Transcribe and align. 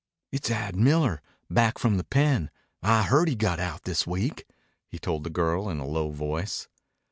"It's 0.31 0.49
Ad 0.49 0.75
Miller, 0.75 1.21
back 1.47 1.77
from 1.77 1.97
the 1.97 2.03
pen. 2.03 2.49
I 2.81 3.03
heard 3.03 3.27
he 3.27 3.35
got 3.35 3.59
out 3.59 3.83
this 3.83 4.07
week," 4.07 4.47
he 4.87 4.97
told 4.97 5.23
the 5.23 5.29
girl 5.29 5.69
in 5.69 5.77
a 5.77 5.85
low 5.85 6.09
voice. 6.09 6.67